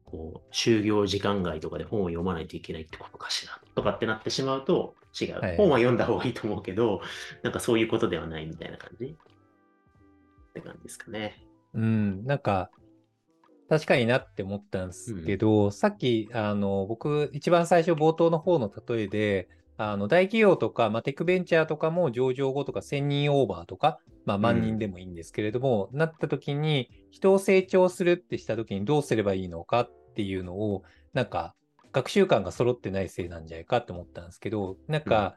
[0.04, 5.40] こう、就業時間外とかで本を読まないといけないってことかしらとかってなってしまうと違う。
[5.40, 7.00] はい本は読んだ方がいいと思うけど、
[7.42, 11.44] なんかそういうことではないみたいな感じって感じですかね。
[11.74, 12.70] うん、なんか、
[13.68, 31.55] 確かになって思ったんですけど、さっき、あの、僕、一番最初冒頭の方の例えで、あの大企業とか、まあ、テックベンチャーとかも上場後とか1000人オーバーとか、まあ、万人でもいいんですけれども、なった時に人を成長するってした時にどうすればいいのかっていうのをなんか
[31.92, 35.37] 学習感が揃ってないせいなんじゃないかと思ったんですけどなんか、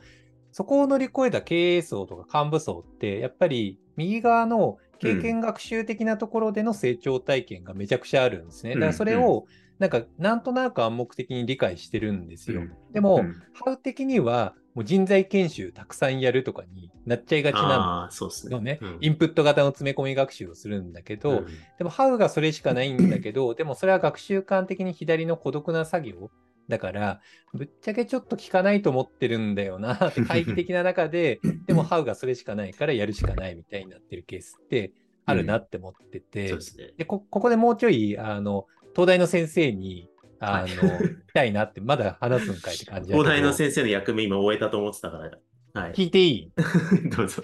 [0.52, 8.74] そこを乗り越えた経営層とか幹部層ってやっぱり右側の経験学習的なところでの成長体験がめちゃくちゃあるんですね。
[8.74, 9.46] だからそれを
[9.80, 12.63] なんかなんとなく暗黙的に理解してるんですよ。
[12.92, 18.10] でも、ハウ的にはもう人材研修たくさんやるとかになっちゃいがちな
[18.50, 18.80] のね。
[19.02, 21.46] インプット型の詰め込み学習をするんだけど、
[21.78, 26.30] でもハウがそれしかないんだけど、でもそれは学習観的に左の孤独な作業
[26.68, 27.22] だから、
[27.54, 34.92] ぶっちゃけちょっと聞かないと思ってるんだよなって会議的な中で、でもハウがそれしかないからやるしかないみたいになってるケースって
[35.26, 38.66] あるなって思ってて、うんでね、でここでもうちょいあの
[38.97, 45.38] 東大の先生にあの、はい、たいなって、まだ話すんかいって感じ東大の先生の役目今終えたと思ってたから。
[45.79, 46.51] はい、聞いていい？
[47.15, 47.43] どうぞ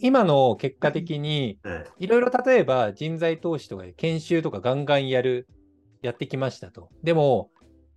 [0.00, 1.60] 今の結果的に、
[2.00, 5.46] いろいろ例えば人材投資とか研修とかガンガンやる、
[6.02, 6.88] やってきましたと。
[7.04, 7.50] でも、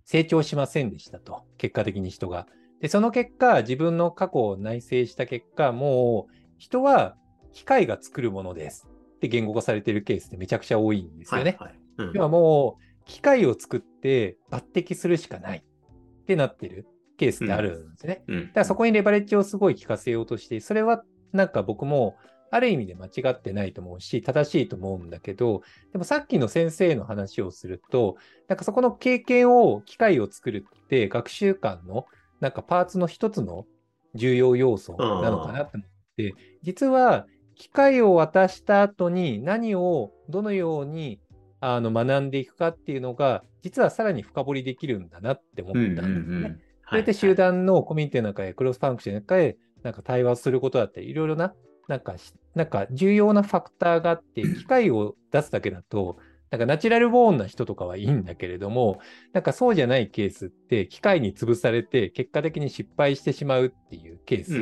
[0.04, 1.42] 成長しませんでしたと。
[1.58, 2.46] 結果的に人が。
[2.80, 7.16] で、その結果、自分の過去を内省した結果、もう人は
[7.52, 11.56] 機械が作るものですって言語化されてるケースってめちゃくちゃ多いんですよね。
[11.58, 15.58] はいはいうん、要はもう、機械を作って抜擢するしかない。
[15.58, 18.24] ってなってるケースってあるんですね。
[18.26, 18.36] うん。
[18.36, 22.16] うん、だからそこにレバレッジをすごい効かせようとして、それはなんか僕も
[22.50, 28.16] ある意味で間違ってないと思うし、正しいと思うんだけど、でもさっきの先生の話をすると、
[28.48, 32.06] なんかそこの経験を、機械を作るって学習観の
[32.40, 33.66] なんかパーツの一つの
[34.14, 41.20] 重要要素なのかなと思って、実は機械を渡した後に何をどのように
[41.60, 46.58] あの学んでいくかっていうのが、実はさらに深掘りできるんだなって思ったんですね。
[46.88, 51.54] それで集団のコミュニティの中へ、クロスファンクションの中へ、なんか対話することだったり、いろいろな、
[51.88, 52.14] なんか、
[52.54, 56.18] なんか重要なファクターがあって、機械を出すだけだと、
[56.50, 59.00] なんかナチュラルボーンな人とかはいいんだけれども、
[59.32, 64.52] なんかそうじゃないケースって、機械に潰されて、結果的に失敗してしまうっていうケース、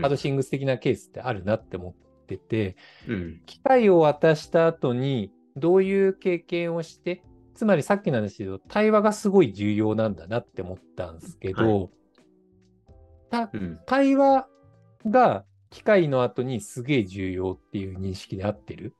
[0.00, 2.76] ハードシングス的なケースってあるなって思ってて、
[3.08, 7.22] うん、機械を渡した後に、どういう経験をして、
[7.54, 11.90] つまりさっきなんですけど、対話がすごい重要なんだなって思ったんですけど、
[13.30, 13.48] はい。
[13.52, 14.48] うん、対話
[15.06, 18.94] が機械の後にすげえ重要っていう認識で合ってる？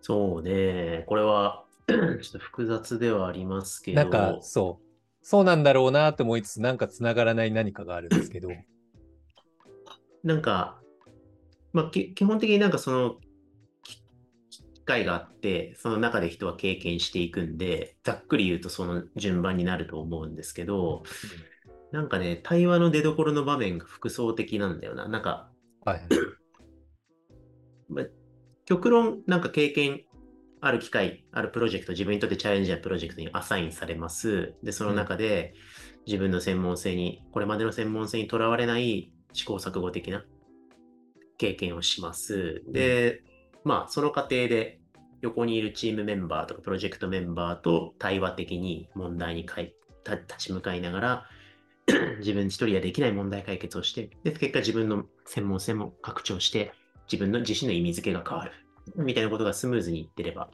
[0.00, 3.96] そうね、これは ちょっと複雑ではありますけど。
[3.96, 4.84] なんかそう、
[5.22, 8.48] そうなんだろうなと思いつつ、なんかつながらない何かがあるんですけど。
[10.22, 10.80] なんか、
[11.72, 13.16] まあ、基本的になんかその
[14.86, 21.02] 会があって、その中で人は経験していくんで、ざっくり言うとその順番になると思うんですけど、
[21.92, 25.08] なんかね、対話の出どころの場面が複層的なんだよな。
[25.08, 25.50] なんか、
[25.84, 26.02] はい
[27.92, 28.02] ま
[28.64, 30.00] 極論、なんか経験
[30.60, 34.54] ある機会、あるプロジェクト、自分にとってチャレンジャープロジェクトにアサインされます。
[34.62, 35.54] で、その中で
[36.06, 40.24] 自分の専門性に、これまでの専門性にとらわれない試行錯誤的な
[41.38, 42.64] 経験をします。
[42.68, 43.22] で、
[43.66, 44.78] まあ、その過程で
[45.22, 49.74] 横にいるチームメンバーとかプロジェクトメンバーと対話的に問題にかい
[50.04, 51.26] 立ち向かいながら
[52.20, 56.72] 自分一人はできない問題解決をして、で、結果自分の専門性も拡張して、
[57.10, 58.52] 自分の自身の意味付けが変わる。
[58.94, 60.48] みたいなことがスムーズにいってれば、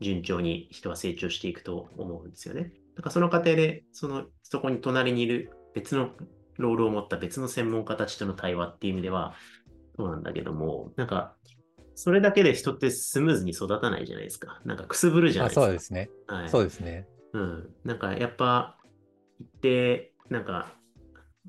[0.00, 2.72] 順調に人は成長していくと思うんですよね。
[2.96, 6.10] だからその過程で、その、そこに隣にいる別の
[6.58, 9.34] ロールを持った別の専門家たちとの対話っていう意味では、
[9.96, 11.36] そうなんだけども、なんか、
[11.96, 14.60] それだけで人ってスムーズに育たないじゃないですか。
[14.66, 15.62] なんかくすぶるじゃないですか。
[15.62, 16.10] そうですね。
[16.26, 17.08] はい、そうですね。
[17.32, 17.70] うん。
[17.84, 18.76] なんかやっぱ、
[19.40, 20.72] 一定、なんか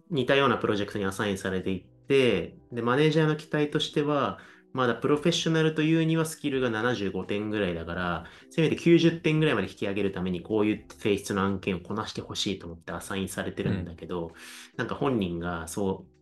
[0.09, 4.39] 似たようなプロジェクトにアサインされていって、で、マネージャーの期待としては、
[4.73, 14.33] まだプロフェッショナルというにはスキルが75点ぐらいだから、せめて90点ぐらいまで引き上げるためにこういう性質の案件をこなしてほしいと思ってアサインされてるんだけど、うん、
[14.77, 16.16] なんか本人がそう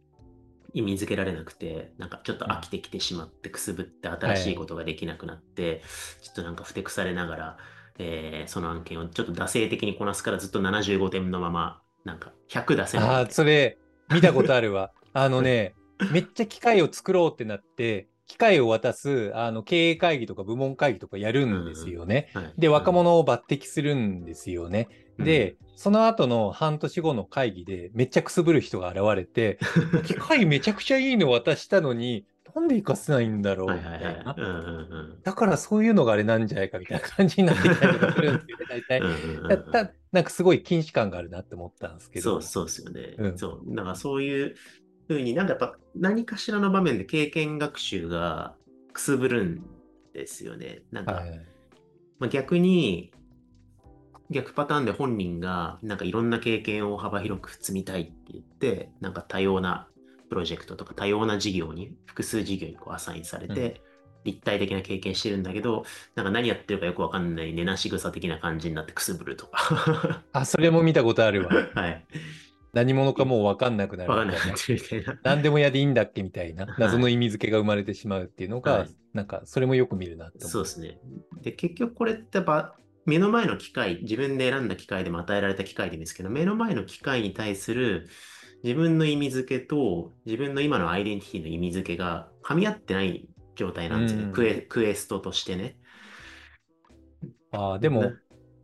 [0.75, 5.81] 意味づけられなくて、なんかちょっと飽きてきてしまって、くすぶって新しいことができなくなって、はい、
[6.21, 7.57] ちょっとなんかふてくされながら、
[7.97, 13.09] えー、その案件をちょっと惰性的にこなすからずっと75点のまま、なんか100出せない。
[13.09, 13.77] ああ、それ
[14.13, 14.91] 見たことあるわ。
[15.13, 15.75] あのね、
[16.11, 22.29] めっちゃ機械を作ろうってなって、機械を渡すあの経営会議とか部門会議とかやるんですよね。
[22.33, 24.87] はい、で、若者を抜擢するんですよね。
[25.19, 29.59] で、その後の半年後の会議でめっちゃくすぶる人が現れて、
[30.05, 33.75] 機械めちゃくちゃいいの渡したのに、なんで活かせないんだろう？
[33.75, 34.35] みたいな。
[35.23, 38.99] だからそういうのがあれなんじゃないかみたいな感じになってきたりとかするんですよね、 大体。
[38.99, 42.35] うんうんうんだったなんかすごい禁止感があるなって思ったんですけど。
[42.35, 43.15] そうそうですよね。
[43.17, 43.75] うんそう。
[43.75, 44.55] だからそういう
[45.07, 48.55] ふうになんかやっぱ何かしらの場面で経験学習が
[48.93, 49.65] くすぶるん
[50.13, 50.83] ですよね。
[50.91, 51.41] なんか、はい。
[52.19, 53.11] まあ、逆に、
[54.31, 59.87] 逆パターンで本人がなんかいろんな経験を幅広く積みたいって言って、なんか多様な
[60.29, 63.81] プロジェクトとか多様な事業に、複数事業にこうアサインされて、
[64.23, 70.23] 立体的な経験してるんだけど、なんか何やってるかよくわかんない寝なし草的な感じになってくすぶるとか。
[70.33, 71.51] あ、それも見たことあるわ。
[71.75, 72.05] はい。
[72.75, 74.57] 何者かもう分かんなくなるわかんないみたいな。
[74.57, 75.19] 感じみたいな。
[75.23, 80.45] 何でもやでいいんだっけみたいなはい謎の意味付けが生まれてしまうっていうのが、はいなんかそれもよく見るなって。
[80.45, 80.99] そうですね。
[81.41, 88.09] で、結局これってやっぱ目の前の機械、自分で選んだ機械でも与えられた機械でですけど、目の前の機械に対する
[88.61, 94.25] 自分の意味付けと自分の今のアイデンティティの意味付けが噛み合ってない状態なんですよね。
[94.25, 95.77] うんクエクエストとしてね。
[97.51, 98.03] ああ、でも、う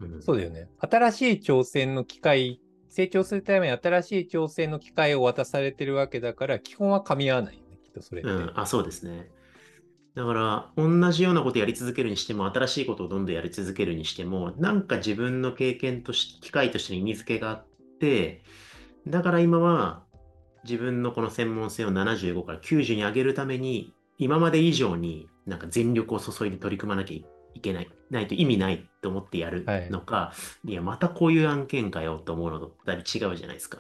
[0.06, 0.68] んそうだよね。
[0.80, 2.60] 新しい挑戦の機会、
[2.92, 8.30] 成長するために新しい挑戦の機会を渡されてるわけだから、基本は噛み合わないよね、きっとそれって。
[8.30, 9.32] うん、あ、そうですね。
[10.14, 17.66] だから、同じようなことやり続けるにしても、新しいことをどんどんやり続けるにしても、なんか自分の経験とし、機会としての意味付けがあっ
[18.02, 18.44] て、
[19.08, 20.04] だから今は
[20.66, 30.34] 自分のこの専門性を75から90に上げるために、今まで以上になんか全力を注いで取り組まなきゃいけない、ないと意味ないと思ってやるのか、
[30.66, 33.80] い、や、またこういう案件かよと思うのとだいぶ違うじゃないですか。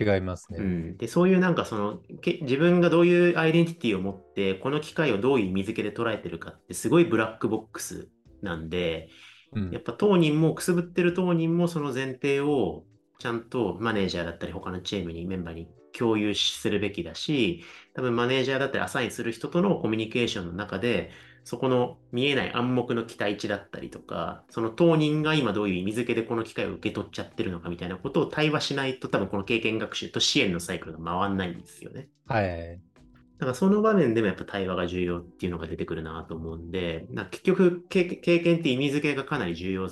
[0.00, 0.58] 違いますね。
[0.58, 8.08] うん、でそういうなんかそのけ自分がどういうアイデンティティを持ってこの機械をどういう意味付けで捉えてるかってすごいブラックボックス
[8.42, 9.08] なんで
[9.52, 12.84] うんやっぱ当人もくすぶってる当人もその前提を
[13.20, 17.64] ちゃんとマネージャーだったり他のチームにメンバーに共有するべきだし
[17.94, 21.10] 多分マネージャーだったりアサインする人とのコミュニケーションの中で
[21.44, 32.08] そこの見えない暗黙の期待値だったりとか、その当人が今どういう意味付けでこの機会を受け取っちゃってるのかみたいなことを対話しないと多分この経験学習と支援のサイクルが回んないんですよね。
[32.26, 32.80] はい。
[33.38, 39.90] だからその場面でもやっぱ対話が重要っていうのが出てくるなと思うんで、な結局経経験って意味付けがかなり重要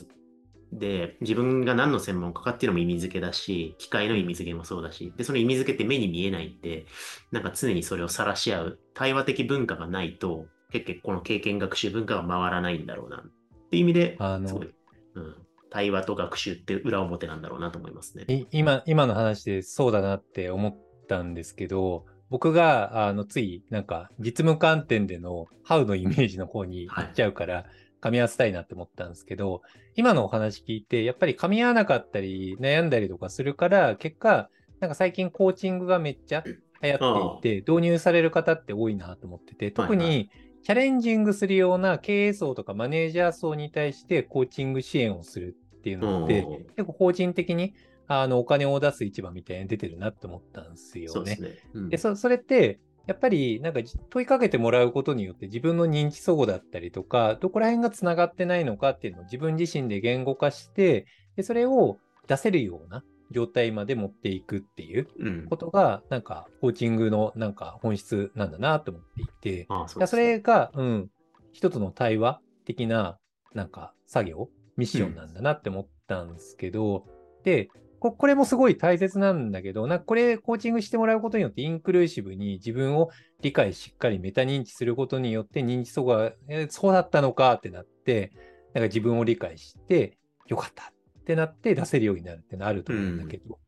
[0.73, 6.87] で、自分が何の専門家かっていうのも意味付けだし、機械の意味付けもそうだし、で、その意味付けって目に見えないんで、
[7.31, 13.23] なんか常にそれを晒し合う対話的文化がないと、結局この経験学習文化が回らないんだろうなっ
[13.71, 14.75] ていう意味で、あのすごい、
[15.15, 15.35] うん、
[15.71, 18.25] 対話と学習って裏表なんだろうなと思いますね。
[18.29, 20.77] い今今の話でそうだなって思っ
[21.09, 27.67] たんですけど、僕があのついなんか実務観点でのハウのイメージの方に行っちゃうから、
[28.03, 29.63] 噛み合わせたいなって思ったんですけど、
[29.95, 36.43] 今のお話聞いて、やっぱり噛み合わなかったり悩んだりとかするから、結果、なんか最近コーチングがめっちゃ
[36.83, 39.99] 流行っていて、導入される方って多いなと思ってて、特はい。
[39.99, 40.31] はに
[40.63, 47.75] チャレンジングするような経営層とかマネージャー層に対してコーチング支援をするっていうのって、うん結構法人的に
[48.07, 51.09] あのお金を出す市場みたいに出てるなって思ったんですよね。
[51.13, 51.51] そうですね。
[51.75, 61.99] うんでそそれって、やっぱりなんかじ問いかけてもらうことによって自分の認知齟齬だったりとか、どこら辺がつながってないのかっていうのを自分自身で言語化して、でそれを
[62.29, 65.47] 出せるような状態まで持っていくっていううん。
[65.49, 71.11] ことが、なんかコーチングのなんか本質なんだなと思っていて、ああそういやそれが、うん、
[71.53, 73.19] 一つの対話的な、
[73.55, 77.05] なんか作業、ミッションなんだなって思ったんですけど、
[77.45, 77.69] で、
[77.99, 83.11] ここれもすごい大切なんだけど、なんかこれコーチングしてもらうことによってインクルーシブに自分を
[83.43, 88.33] 理解しっかりメタ認知することによって認知素が、えーそうだったのかってなって、
[88.75, 90.19] なんか自分を理解して、
[90.49, 90.92] よかった
[91.23, 93.59] ってなって出せるようになるってのあると思うんだけど、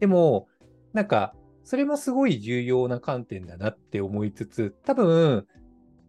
[0.00, 0.48] でも、
[0.92, 5.46] なんか、それもすごい重要な観点だなって思いつつ、多分、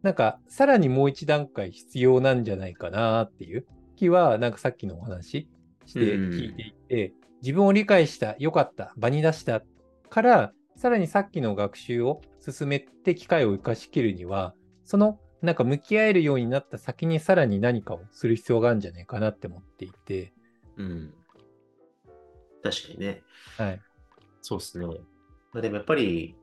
[0.01, 3.65] なんか、さらにもう一段階必要なんじゃないかなっていう
[3.95, 5.47] 気は、なんかさっきのお話
[5.85, 9.61] してうん聞いていて、自分を理解した、よかった、場に出した
[10.09, 20.33] から、さらにさっきの学習を進めて機会を生かしきるには、その、なんか向き合えるようになった先にさらに何かをする必要があるんじゃないかなって思っていて、
[20.77, 21.13] うん。
[22.63, 23.23] 確かにね。
[23.57, 23.81] はい。
[24.41, 24.85] そうですね。
[25.53, 26.35] まあ、でもやっぱり、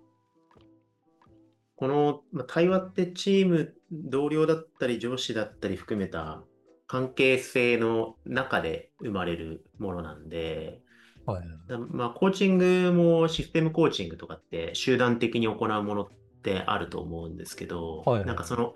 [1.77, 6.43] この、まあ、対話ってチーム、同僚だったり上司だったり含めた
[6.87, 10.81] 関係性の中で生まれるものなんで、
[11.27, 11.45] はい。
[11.69, 16.09] だまあ、コーチングもシステムコーチングとかって集団的に行うものっ
[16.43, 18.75] てあると思うんですけど、はいはいなんかその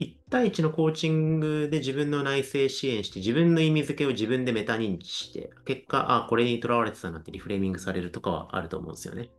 [0.00, 9.30] 1対1のコーチングで自分の内政支援して自分の意味付けを自分でメタ認知して結果、あ、これにとらわれてたなってリフレーミングされるとかはあると思うんですよね。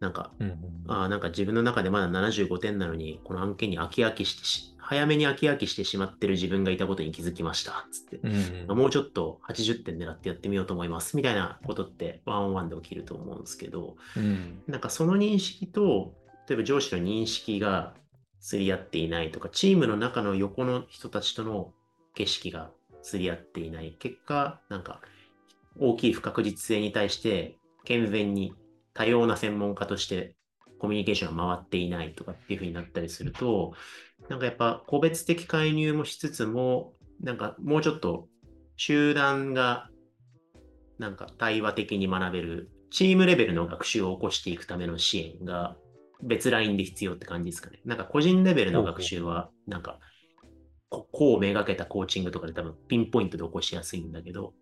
[0.00, 0.58] なんか、うんうん
[0.88, 7.86] ああ、なんか自分の中でまだ75点なのに、この案件に飽き飽きしてし、早めに飽き飽きしてしまってる自分がいたことに気づきました。
[7.92, 8.16] つって。
[8.16, 11.16] うんうんもうちょっと80点狙ってやってみようと思います。
[11.16, 16.14] みたいなことってワンオンワンで起きると思うんですけど、うんなんかその認識と、
[16.48, 17.94] 例えば上司の認識が
[18.42, 21.72] 釣り合っていないとか、チームの中の横の人たちとの
[22.14, 22.70] 景色が
[23.02, 23.96] 釣り合っていない。
[23.98, 25.00] 結果、なんか
[25.78, 28.52] 大きい不確実性に対して健全に
[28.94, 30.34] 多様な専門家として
[30.78, 33.74] コミュニケーションが回っていないとかっていう風になったりすると、
[34.28, 38.26] なんかやっぱ個別的介入もしつつも、なんかもうちょっと
[38.76, 39.88] 集団が
[40.98, 45.76] なんか対話的に学べる、チームレベルの学習を起こしていくための支援が
[46.22, 47.80] 別ラインで必要って感じですかね。
[47.84, 49.98] なんか個人レベルの学習は、なんか、
[50.88, 54.52] ここうめがけたコーチングとかで多分ピンポイントで起こしやすいんだけど、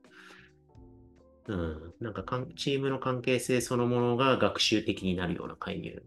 [1.49, 6.03] うん、なんかかんチームの関係性そのものが学習的になるような介入。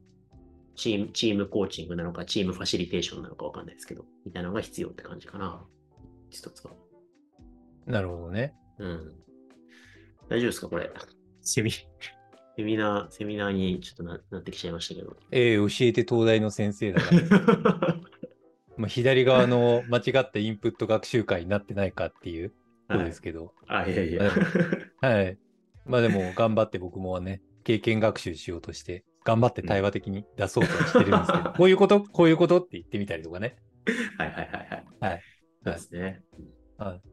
[0.75, 5.63] チーム、チームコーチングなのか、チームファシリテーションなのかわかんないですけど、みたいなのが必要って感じかな。
[6.29, 6.71] 一つは。
[7.85, 8.55] なるほどね。
[8.79, 9.13] うん。
[10.29, 10.89] 大丈夫ですかこれ。
[11.41, 11.71] セミ、
[12.55, 15.15] セミナー、セミナーにちょっとななってきちゃいましたけど。
[15.31, 17.97] えー教えて東大の先生だから、
[18.77, 22.51] まあ、左側の間違ったインプット学習会になってないかっていう
[22.87, 24.31] ことですけど、あ、いやいや。
[25.01, 25.37] はい。
[25.85, 32.59] まあでも、頑張って僕もね、経験学習しようとして、頑張って対話的に出そうとはしてるんですけど、 こういうこと、こういうこと？
[32.59, 33.55] って言ってみたりとかね。
[34.17, 34.85] はいはいはいはい。
[34.99, 35.23] はい。
[35.63, 36.21] そうですね。
[36.77, 37.12] はい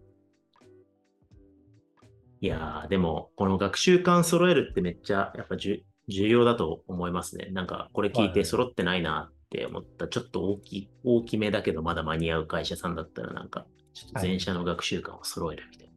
[2.41, 7.49] いやー、でも、この学習観揃えるってめっちゃ、やっぱじゅ重要だと思いますね。
[7.53, 15.93] なんか、これ聞いて揃ってないなって思った、ちょっと大きい、大きめだけどまだ間に合う会社さんだったら、なんか、ちょっと全社の学習観を揃えるみたいな。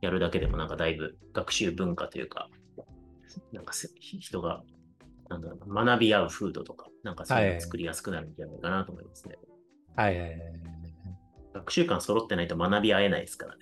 [0.00, 2.48] やるだけでもなんかだいぶ学習文化というか、
[3.52, 4.64] なんかせ人が、
[5.30, 9.38] なんだろうな、学び合う風土とか、なんかそういうのを作りやすくなるんじゃないかなと思いますね。
[9.94, 10.40] はいはいはい
[11.54, 13.60] 学習観揃ってないと学び合えないですからね。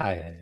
[0.00, 0.34] はい。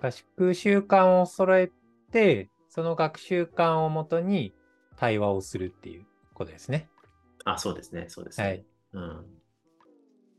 [0.00, 1.70] 学習慣を揃え
[2.10, 4.54] て、その学習慣をもとに
[4.96, 6.88] 対話をするっていうことですね。
[7.44, 8.46] あ、そうですね、そうですね。
[8.46, 8.64] はい。
[8.94, 9.26] うん。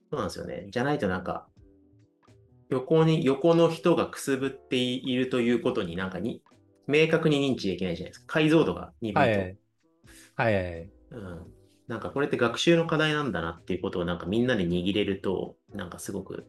[0.09, 0.67] そうなんですよね。
[0.71, 1.47] じゃないとなんか、
[2.69, 6.41] 横に、横の人がくすぶっているということになんかに、
[6.87, 8.25] 明確に認知できないじゃないですか。
[8.25, 9.19] 解像度が鈍いと。
[9.19, 9.57] はいはい。
[10.37, 10.89] はいはいはい。
[11.11, 11.53] うん。
[11.87, 16.45] なんかこれって学習の課題なんだなっていうことをなんかみんなで握れると、なんかすごく、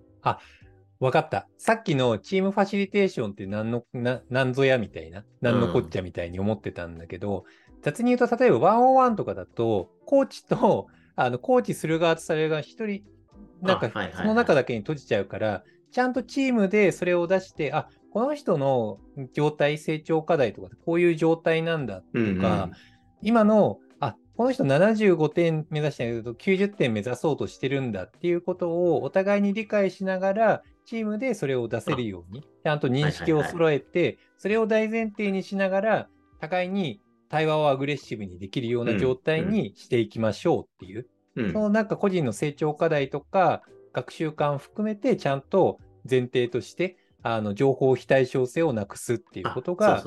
[1.01, 1.49] わかった。
[1.57, 7.45] さっきのチームファシリテーションって何の、な何ぞやみたいな、何のこっちゃみたいに思ってたんだけど、
[7.83, 13.03] 雑に言うと、例えばワンオンワンとかだと、コーチと、あの、コーチする側とされる側一人、
[13.63, 18.99] なんかその中だけに閉じちゃうから、ちゃんとチームでそれを出して、あ、この人の
[19.33, 22.71] 状態、成長課題とか、こういう状態なんだとうんうんか、
[23.23, 23.90] 今の、あ、
[24.41, 36.09] この人75点目指してるけど、90点目指そうとしてるんだっていうことをお互いに理解しながら、チームでそれを出せるように、ちゃんと認識を揃えて、それを大前提にしながら、
[36.41, 41.53] 互いに対話をアグレッシブにできるような状態にしていきましょうっていう、うん。
[41.53, 43.61] そのなんか個人の成長課題とか、
[43.93, 45.81] 学習感を含めて、ちゃんと
[46.11, 50.05] 前提として、あの情報非対称性をなくすっていうことあが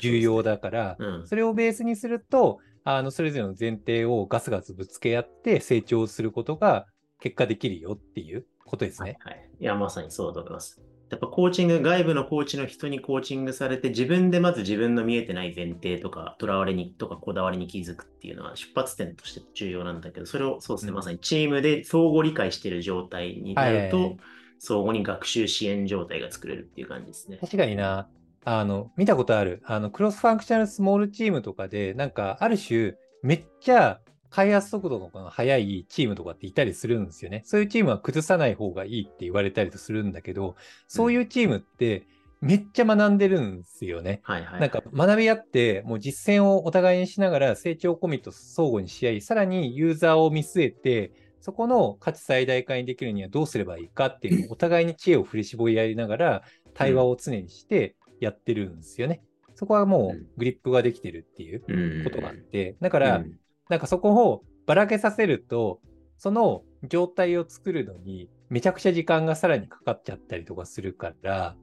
[0.00, 1.28] 重要だから、うん。
[1.28, 2.58] それをベースにすると、
[2.88, 6.86] あのそれぞれの前提をガスガスぶつけ合って成長することが
[7.18, 9.18] 結果できるよっていうことですね。
[9.20, 9.48] はいはい。
[9.58, 10.80] いや、まさにそうだと思います。
[11.10, 24.18] やっぱコーチング、外部のコーチの人にコーチングされて、自分でまず自分の見えてない前提とか、とらわれにとかこだわりに気づくっていうのは出発点として重要なんだけど、それをそうですね、うんまさにチームで相互理解している状態になるとはいはいはい、
[24.60, 27.38] 相互に学習支援状態が作れるっていう感じですね。
[27.40, 28.08] 確かにな、
[28.48, 37.42] あの、見たことある、あの、クロスファンクショナルスモールチームとかで、なんか、ある種、めっちゃ開発速度の速いチームとかっていたりするんですよね。
[37.44, 40.54] そういうチームは崩さない方がいいって言われたりとするんだけど、
[40.86, 42.06] そういうチームって
[42.40, 44.20] めっちゃ学んでるんですよね。
[44.22, 44.60] はいはいはい。
[44.60, 56.42] なんか学び合って、もう実践をお互いにしながら成長コミット相互にし合い、さらにユーザーを見据えて、そこの価値最大化にできるにはどうすればいいかっていうお互いに知恵を振り絞り合いながら、
[56.74, 59.22] 対話を常にしてやってるんですよね。
[59.54, 63.38] そこはもうんうグリップができてるっていううんことがあって、だから、うん
[63.68, 65.80] なんかそこをばらけさせると、
[66.18, 71.56] その状態を作るのにめちゃくちゃ時間がさらにかかっちゃったりとかするから、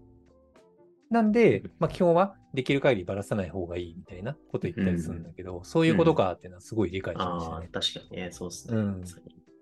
[1.09, 8.77] なんで、まあ、基本はできる限りばらさない方がいいみたいなこと言ったりするんだけど、そういうことかっていうのはすごい理解しましたああね。、確かにね、そうですね。
[8.77, 9.03] うん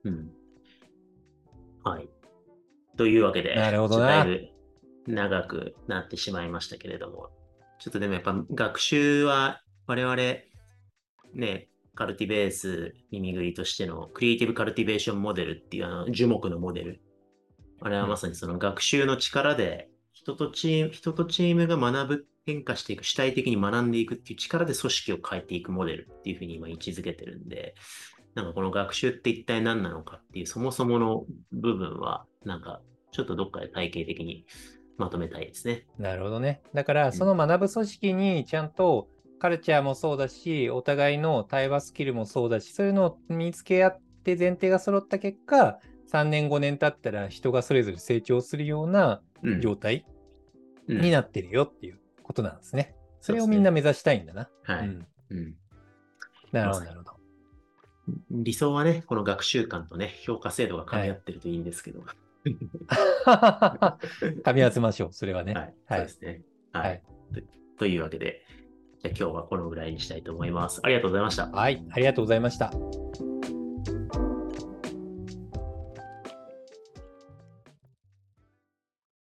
[0.03, 0.31] うん。
[1.83, 2.09] はい。
[2.97, 4.61] というわけで、なるほどなちょっとだいぶ
[5.07, 7.29] 長くなってしまいましたけれども、
[7.79, 10.15] ちょっとでもやっぱ学習は我々、
[11.33, 17.01] ね、カルティベース耳ぐりとしてのクリエイティブカルティベーションモデルっていうあの樹木のモデル。
[17.81, 27.75] あれはまさにその学習の力で人とチーム、人とチームが学ぶ、変化していく、主体的に学んでいくっていう力で組織を変えていくモデルっていうふうに今位置づけてるんで、
[28.35, 32.81] なんかこの学習って一体何なのかっていうそもそもの部分は、なんか
[33.11, 34.45] ちょっとどっかで体系的に
[35.01, 35.85] まとめたいですね。
[35.97, 36.61] なるほどね。
[36.73, 45.79] だから、その学ぶ組織にちゃんとカルチャーもそうだし、お互いの対話スキルもそうだし、そういうのを身につけ合って前提が揃った結果、
[46.11, 50.05] 3年5年経ったら人がそれぞれ成長するようなうん状態
[50.87, 52.95] うんになってるよっていうことなんですね。
[53.21, 54.49] それをみんな目指したいんだな。
[54.63, 54.89] はい。
[56.51, 57.11] なるほど、なるほど。
[58.29, 62.03] 理想はね、この学習観とね、評価制度が噛み合ってるといいんですけど。
[64.43, 65.53] 噛み合わせましょう、それはね。
[65.53, 66.41] はい、はいそうですね。
[66.71, 66.89] はい。
[66.89, 67.01] はい
[67.33, 67.41] と
[67.79, 68.45] というわけで、
[69.01, 70.81] じゃあ今日はこのぐらいにしたいと思います。
[70.83, 71.47] ありがとうございました。
[71.47, 72.71] はい、ありがとうございました。